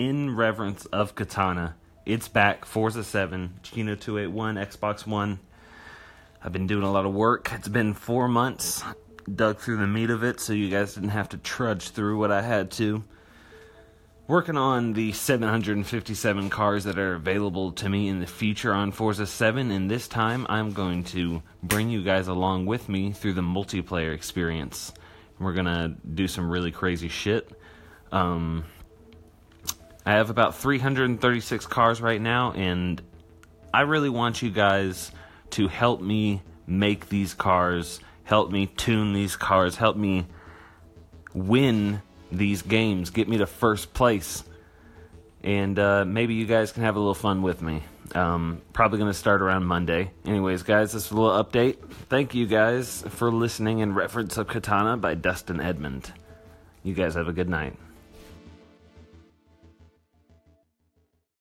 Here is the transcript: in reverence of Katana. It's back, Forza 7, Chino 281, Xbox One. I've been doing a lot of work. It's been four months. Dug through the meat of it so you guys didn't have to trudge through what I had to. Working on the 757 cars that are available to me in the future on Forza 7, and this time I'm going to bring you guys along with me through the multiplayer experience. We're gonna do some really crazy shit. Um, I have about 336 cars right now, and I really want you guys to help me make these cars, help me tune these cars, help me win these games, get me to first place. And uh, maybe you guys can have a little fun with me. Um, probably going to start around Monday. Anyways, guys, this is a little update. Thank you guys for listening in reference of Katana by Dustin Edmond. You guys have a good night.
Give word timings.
in 0.00 0.34
reverence 0.34 0.86
of 0.86 1.14
Katana. 1.14 1.76
It's 2.06 2.26
back, 2.26 2.64
Forza 2.64 3.04
7, 3.04 3.60
Chino 3.62 3.94
281, 3.94 4.54
Xbox 4.56 5.06
One. 5.06 5.38
I've 6.42 6.54
been 6.54 6.66
doing 6.66 6.84
a 6.84 6.90
lot 6.90 7.04
of 7.04 7.12
work. 7.12 7.52
It's 7.52 7.68
been 7.68 7.92
four 7.92 8.26
months. 8.26 8.82
Dug 9.32 9.58
through 9.58 9.76
the 9.76 9.86
meat 9.86 10.08
of 10.08 10.24
it 10.24 10.40
so 10.40 10.54
you 10.54 10.70
guys 10.70 10.94
didn't 10.94 11.10
have 11.10 11.28
to 11.28 11.36
trudge 11.36 11.90
through 11.90 12.18
what 12.18 12.32
I 12.32 12.40
had 12.40 12.70
to. 12.72 13.04
Working 14.26 14.56
on 14.56 14.94
the 14.94 15.12
757 15.12 16.48
cars 16.48 16.84
that 16.84 16.98
are 16.98 17.16
available 17.16 17.72
to 17.72 17.88
me 17.90 18.08
in 18.08 18.20
the 18.20 18.26
future 18.26 18.72
on 18.72 18.92
Forza 18.92 19.26
7, 19.26 19.70
and 19.70 19.90
this 19.90 20.08
time 20.08 20.46
I'm 20.48 20.72
going 20.72 21.04
to 21.04 21.42
bring 21.62 21.90
you 21.90 22.02
guys 22.02 22.26
along 22.26 22.64
with 22.64 22.88
me 22.88 23.12
through 23.12 23.34
the 23.34 23.42
multiplayer 23.42 24.14
experience. 24.14 24.94
We're 25.38 25.52
gonna 25.52 25.94
do 26.14 26.26
some 26.26 26.50
really 26.50 26.70
crazy 26.70 27.08
shit. 27.08 27.50
Um, 28.12 28.64
I 30.10 30.14
have 30.14 30.28
about 30.28 30.56
336 30.56 31.68
cars 31.68 32.00
right 32.00 32.20
now, 32.20 32.50
and 32.50 33.00
I 33.72 33.82
really 33.82 34.08
want 34.08 34.42
you 34.42 34.50
guys 34.50 35.12
to 35.50 35.68
help 35.68 36.00
me 36.00 36.42
make 36.66 37.08
these 37.08 37.32
cars, 37.32 38.00
help 38.24 38.50
me 38.50 38.66
tune 38.66 39.12
these 39.12 39.36
cars, 39.36 39.76
help 39.76 39.96
me 39.96 40.26
win 41.32 42.02
these 42.32 42.62
games, 42.62 43.10
get 43.10 43.28
me 43.28 43.38
to 43.38 43.46
first 43.46 43.94
place. 43.94 44.42
And 45.44 45.78
uh, 45.78 46.04
maybe 46.04 46.34
you 46.34 46.44
guys 46.44 46.72
can 46.72 46.82
have 46.82 46.96
a 46.96 46.98
little 46.98 47.14
fun 47.14 47.42
with 47.42 47.62
me. 47.62 47.84
Um, 48.12 48.62
probably 48.72 48.98
going 48.98 49.12
to 49.12 49.16
start 49.16 49.42
around 49.42 49.64
Monday. 49.64 50.10
Anyways, 50.24 50.64
guys, 50.64 50.90
this 50.90 51.06
is 51.06 51.12
a 51.12 51.14
little 51.14 51.44
update. 51.44 51.88
Thank 52.08 52.34
you 52.34 52.48
guys 52.48 53.04
for 53.10 53.30
listening 53.30 53.78
in 53.78 53.94
reference 53.94 54.36
of 54.38 54.48
Katana 54.48 54.96
by 54.96 55.14
Dustin 55.14 55.60
Edmond. 55.60 56.12
You 56.82 56.94
guys 56.94 57.14
have 57.14 57.28
a 57.28 57.32
good 57.32 57.48
night. 57.48 57.76